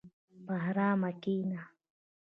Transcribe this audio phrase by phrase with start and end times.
[0.45, 1.61] په ارام کښېنه.